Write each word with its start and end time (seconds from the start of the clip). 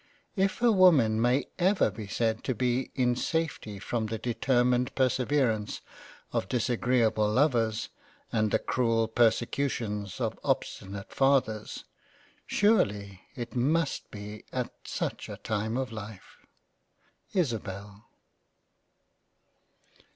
If 0.35 0.63
a 0.63 0.71
woman 0.71 1.21
may 1.21 1.45
ever 1.59 1.91
be 1.91 2.07
said 2.07 2.43
to 2.45 2.55
be 2.55 2.89
in 2.95 3.15
safety 3.15 3.77
from 3.77 4.07
the 4.07 4.17
determined 4.17 4.95
Perseverance 4.95 5.81
of 6.33 6.49
disagreable 6.49 7.31
Lovers 7.31 7.89
and 8.31 8.49
the 8.49 8.57
cruel 8.57 9.07
Persecutions 9.07 10.19
of 10.19 10.39
obstinate 10.43 11.13
Fathers, 11.13 11.85
surely 12.47 13.21
it 13.35 13.55
must 13.55 14.09
be 14.09 14.43
at 14.51 14.73
such 14.85 15.29
a 15.29 15.37
time 15.37 15.77
of 15.77 15.91
Life. 15.91 16.47
Isabel. 17.35 18.05